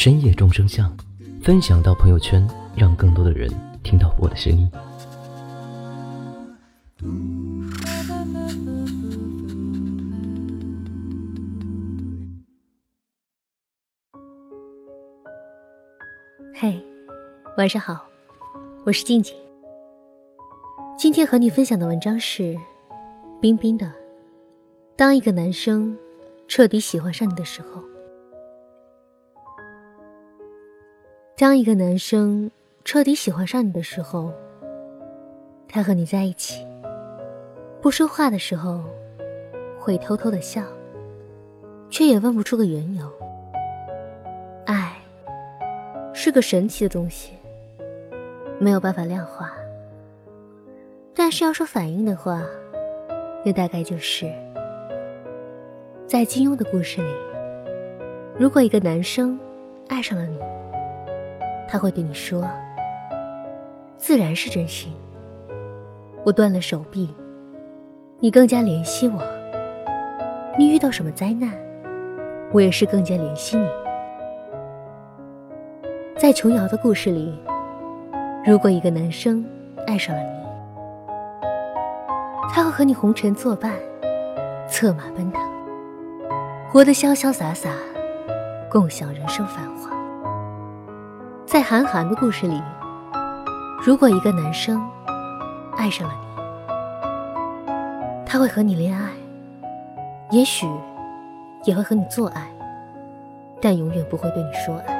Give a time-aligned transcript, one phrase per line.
[0.00, 0.96] 深夜众生相”，
[1.42, 3.50] 分享到朋友圈，让更多的人
[3.82, 4.70] 听到我的声音。
[16.54, 16.80] 嘿，
[17.56, 18.06] 晚上好，
[18.84, 19.34] 我是静静。
[20.96, 22.56] 今天和你分享的文章是
[23.40, 23.84] 冰冰的
[24.94, 25.92] 《当一个男生》。
[26.46, 27.82] 彻底喜欢上你的时候，
[31.38, 32.50] 当一个男生
[32.84, 34.32] 彻底喜欢上你的时候，
[35.68, 36.66] 他和你在一起，
[37.80, 38.82] 不说话的时候，
[39.78, 40.64] 会偷偷的笑，
[41.90, 43.08] 却也问不出个缘由。
[44.66, 44.96] 爱
[46.12, 47.34] 是个神奇的东西，
[48.58, 49.52] 没有办法量化，
[51.14, 52.42] 但是要说反应的话，
[53.44, 54.28] 那大概就是。
[56.04, 57.14] 在金庸的故事里，
[58.36, 59.38] 如果一个男生
[59.86, 60.36] 爱上了你，
[61.68, 62.48] 他会对你说
[63.98, 64.90] ：“自然是真心。
[66.24, 67.14] 我断了手臂，
[68.18, 69.20] 你更加怜惜我；
[70.58, 71.52] 你遇到什么灾难，
[72.52, 73.68] 我也是更加怜惜你。”
[76.16, 77.38] 在琼瑶的故事里，
[78.46, 79.44] 如果一个男生
[79.86, 80.30] 爱上了你，
[82.50, 83.74] 他会和你红尘作伴，
[84.66, 85.42] 策马奔腾。
[86.70, 87.70] 活得潇潇洒洒，
[88.70, 89.97] 共享人生繁华。
[91.48, 92.62] 在韩寒的故事里，
[93.82, 94.86] 如果一个男生
[95.78, 96.20] 爱上了你，
[98.26, 99.08] 他会和你恋爱，
[100.30, 100.68] 也许
[101.64, 102.46] 也会和你做爱，
[103.62, 104.94] 但永远不会对你说爱。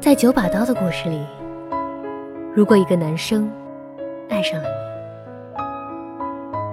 [0.00, 1.24] 在九把刀的故事里，
[2.52, 3.48] 如果一个男生
[4.28, 4.68] 爱上了
[5.56, 5.62] 你，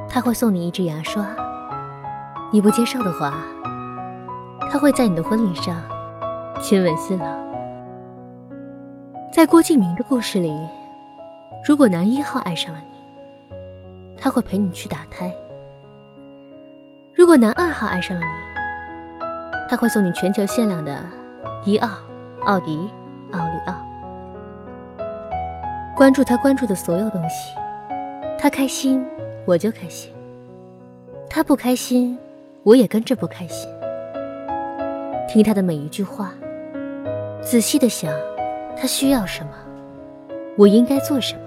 [0.09, 1.23] 他会送你一支牙刷。
[2.51, 3.31] 你不接受的话，
[4.71, 5.79] 他会在你的婚礼上
[6.59, 7.48] 亲吻新郎。
[9.39, 10.53] 在郭敬明的故事里，
[11.63, 13.55] 如果男一号爱上了你，
[14.17, 15.31] 他会陪你去打胎；
[17.15, 19.25] 如果男二号爱上了你，
[19.69, 21.01] 他会送你全球限量的
[21.63, 21.87] 迪奥、
[22.43, 22.89] 奥迪、
[23.31, 23.73] 奥利奥。
[25.95, 27.55] 关注他关注的所有东西，
[28.37, 29.01] 他开心
[29.45, 30.13] 我就开心，
[31.29, 32.19] 他不开心。
[32.63, 33.69] 我也跟着不开心。
[35.29, 36.33] 听他的每一句话，
[37.41, 38.13] 仔细的想，
[38.79, 39.51] 他需要什么，
[40.57, 41.41] 我应该做什么。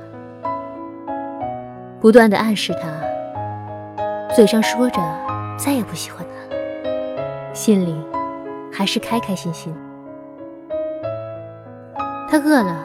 [1.98, 5.00] 不断的暗示他，嘴上说着
[5.56, 7.96] 再也不喜欢他了，心里
[8.70, 9.74] 还是开开心心。
[12.28, 12.84] 他饿了，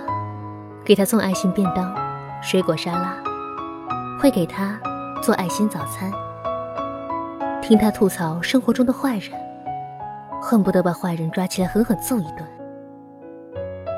[0.85, 1.93] 给他送爱心便当、
[2.41, 3.17] 水果沙拉，
[4.17, 4.79] 会给他
[5.21, 6.09] 做爱心早餐。
[7.61, 9.31] 听他吐槽生活中的坏人，
[10.41, 12.47] 恨不得把坏人抓起来狠狠揍一顿。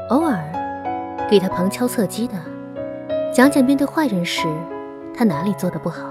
[0.09, 0.39] 偶尔
[1.29, 2.33] 给他旁敲侧击的
[3.33, 4.47] 讲讲面对坏人时
[5.15, 6.09] 他哪里做的不好。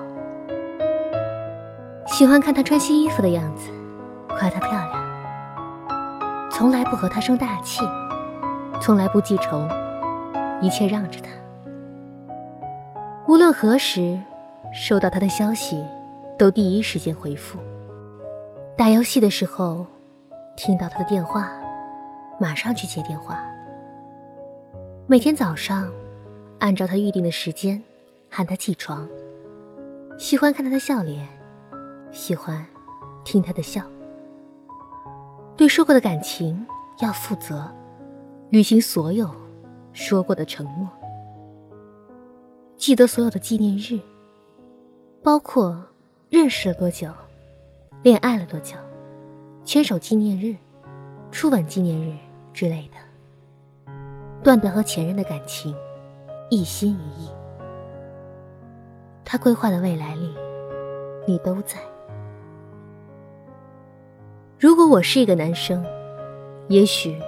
[2.07, 3.71] 喜欢看他穿新衣服的样子，
[4.29, 6.51] 夸她漂亮。
[6.51, 7.83] 从来不和他生大气，
[8.81, 9.69] 从来不记仇，
[10.61, 11.29] 一切让着他。
[13.27, 14.19] 无论何时
[14.73, 15.85] 收到他的消息。
[16.39, 17.59] 都第一时间回复。
[18.77, 19.85] 打游戏的时候，
[20.57, 21.51] 听到他的电话，
[22.39, 23.41] 马上去接电话。
[25.11, 25.91] 每天早上，
[26.59, 27.83] 按照他预定的时间
[28.29, 29.09] 喊他起床。
[30.19, 31.27] 喜欢看他的笑脸，
[32.13, 32.63] 喜欢
[33.25, 33.83] 听他的笑。
[35.57, 36.67] 对说过的感情
[37.01, 37.75] 要负责，
[38.51, 39.35] 履行所有
[39.95, 40.87] 说过的承诺。
[42.77, 43.99] 记得所有的纪念日，
[45.23, 45.83] 包括。
[46.31, 47.11] 认识了多久，
[48.03, 48.77] 恋爱了多久，
[49.65, 50.55] 牵手纪念日、
[51.33, 52.15] 初吻纪念日
[52.53, 52.97] 之类的，
[54.43, 55.75] 断断和前任的感情
[56.51, 57.29] 一心一意。
[59.25, 60.35] 他规划的未来里，
[61.27, 61.79] 你都在。
[64.59, 65.85] 如果我是一个男生，
[66.69, 67.21] 也许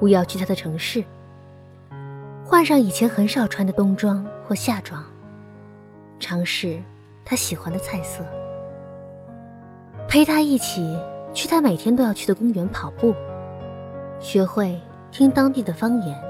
[0.00, 1.04] 我要去他的城市，
[2.44, 5.04] 换上以前很少穿的冬装或夏装，
[6.18, 6.80] 尝试。
[7.26, 8.22] 他喜欢的菜色，
[10.06, 10.94] 陪他一起
[11.32, 13.14] 去他每天都要去的公园跑步，
[14.20, 14.78] 学会
[15.14, 16.20] 听当地的方言，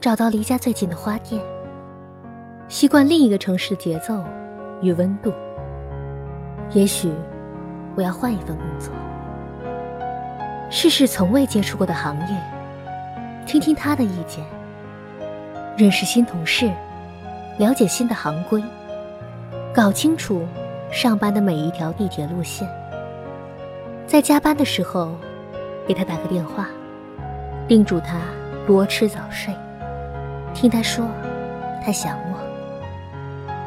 [0.00, 1.42] 找到离家最近的花店，
[2.68, 4.22] 习惯另一个城市的节奏
[4.80, 5.32] 与温度。
[6.70, 7.10] 也许
[7.96, 8.94] 我要换一份工作，
[10.70, 12.40] 试试从未接触过的行业，
[13.44, 14.44] 听听他的意见，
[15.76, 16.70] 认识新同事，
[17.58, 18.62] 了解新的行规，
[19.74, 20.46] 搞清楚
[20.92, 22.68] 上班的每一条地铁路线。
[24.06, 25.10] 在加班的时候，
[25.88, 26.68] 给他打个电话，
[27.68, 28.18] 叮嘱他
[28.66, 29.54] 多吃早睡，
[30.54, 31.06] 听他说
[31.84, 32.38] 他想我。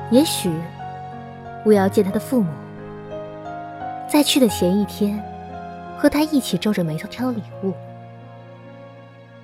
[0.09, 0.51] 也许
[1.63, 2.49] 我要见他的父母。
[4.09, 5.23] 在去的前一天，
[5.99, 7.73] 和他一起皱着眉头挑礼物，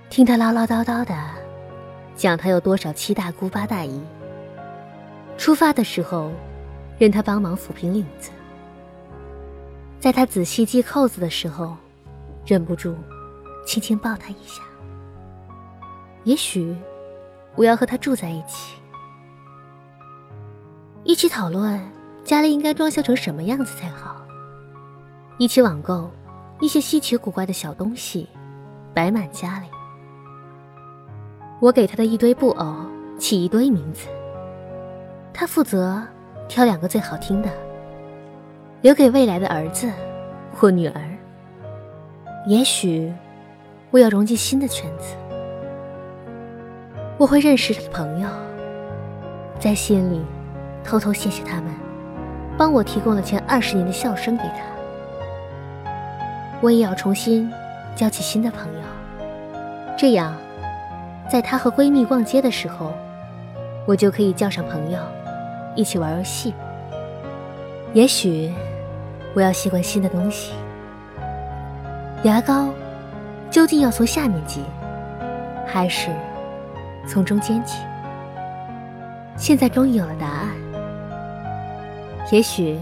[0.10, 1.16] 听他唠唠叨叨的
[2.16, 4.02] 讲他有多少七大姑八大姨。
[5.38, 6.32] 出发的时候，
[6.98, 8.32] 任他帮忙抚平领子，
[10.00, 11.78] 在他仔细系扣子的时候，
[12.44, 12.96] 忍不住
[13.68, 14.64] 轻轻抱他一下。
[16.24, 16.74] 也许
[17.56, 18.78] 我要和他住在一起，
[21.04, 21.80] 一起讨论
[22.24, 24.22] 家里应该装修成什么样子才好。
[25.38, 26.10] 一起网购
[26.62, 28.30] 一些稀奇古怪的小东西，
[28.94, 29.68] 摆满家里。
[31.60, 32.86] 我给他的一堆布偶
[33.20, 34.08] 起一堆名字，
[35.34, 36.02] 他负责
[36.48, 37.50] 挑两个最好听的，
[38.82, 39.92] 留给未来的儿子
[40.54, 41.02] 或女儿。
[42.48, 43.14] 也许
[43.90, 45.16] 我要融进新的圈子，
[47.18, 48.28] 我会认识他的朋友，
[49.60, 50.22] 在心里
[50.84, 51.74] 偷偷谢谢他们，
[52.58, 55.80] 帮我提供了前二十年的笑声给他。
[56.60, 57.50] 我也要重新
[57.96, 58.82] 交起新的朋友，
[59.98, 60.36] 这样，
[61.32, 62.92] 在她和闺蜜逛街的时候，
[63.86, 65.00] 我就可以叫上朋友，
[65.76, 66.54] 一起玩游戏。
[67.94, 68.52] 也许，
[69.34, 70.52] 我要习惯新的东西。
[72.24, 72.68] 牙膏
[73.50, 74.64] 究竟要从下面挤，
[75.66, 76.12] 还是
[77.08, 77.78] 从中间挤？
[79.36, 80.50] 现在终于有了答案。
[82.32, 82.78] 也许，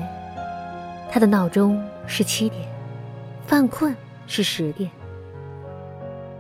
[1.12, 2.67] 他的闹钟是七点。
[3.47, 3.95] 犯困
[4.25, 4.89] 是十点，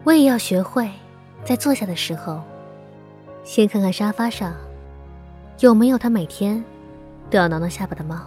[0.03, 0.89] 我也要学会，
[1.43, 2.41] 在坐下的时候，
[3.43, 4.55] 先看看沙发上
[5.59, 6.63] 有没有他每天
[7.29, 8.19] 都要挠挠下巴的猫。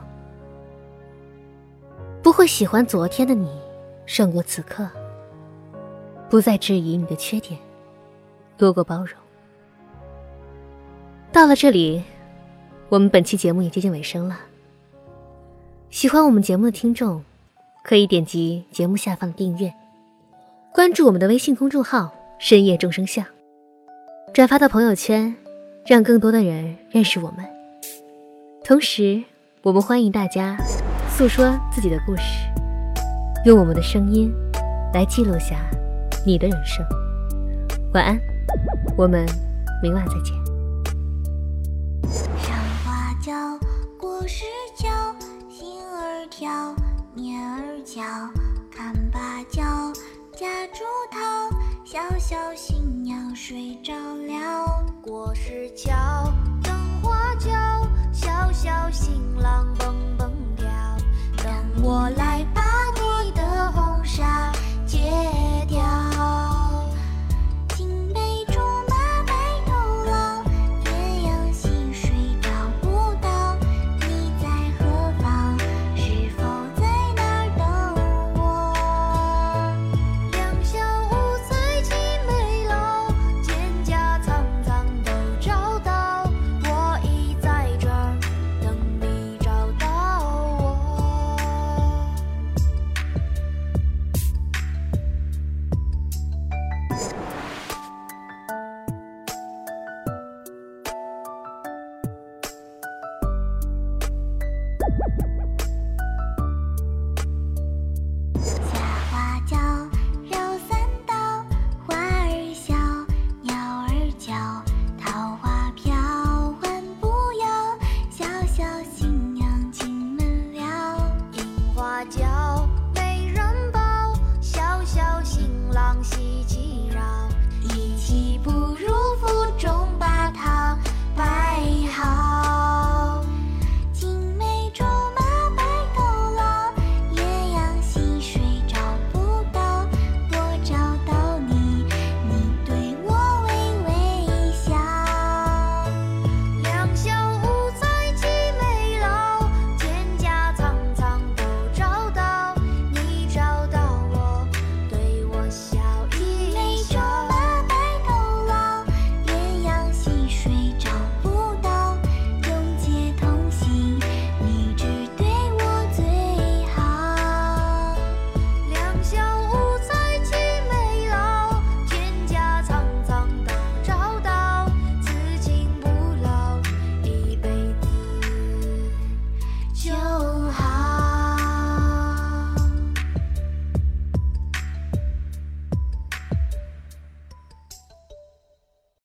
[2.22, 3.50] 不会喜欢昨天的你
[4.06, 4.88] 胜过此刻，
[6.28, 7.58] 不再质疑你的缺点，
[8.56, 9.08] 多过包容。
[11.32, 12.02] 到了这里，
[12.88, 14.38] 我们本期节目也接近尾声了。
[15.90, 17.22] 喜欢我们节目的听众。
[17.84, 19.72] 可以点击节目下方的订阅，
[20.74, 23.24] 关注我们的微信公众号“深夜众生相”，
[24.34, 25.34] 转发到朋友圈，
[25.86, 27.46] 让更多的人认识我们。
[28.62, 29.22] 同时，
[29.62, 30.54] 我们欢迎大家
[31.08, 32.22] 诉说自己的故事，
[33.46, 34.30] 用我们的声音
[34.92, 35.56] 来记录下
[36.28, 36.84] 你的人生。
[37.94, 38.20] 晚安，
[38.98, 39.26] 我们
[39.82, 40.36] 明晚再见。
[42.12, 42.54] 上
[42.84, 43.32] 花轿，
[43.98, 44.44] 过石
[44.76, 44.86] 桥，
[45.48, 46.76] 心儿跳。
[47.14, 48.02] 面儿叫，
[48.70, 49.62] 看芭蕉，
[50.38, 51.18] 夹竹桃，
[51.82, 54.84] 小小新娘睡着了。
[55.00, 56.30] 过石桥，
[56.62, 57.50] 灯花轿，
[58.12, 60.66] 小小新郎蹦蹦跳。
[61.38, 62.44] 等我来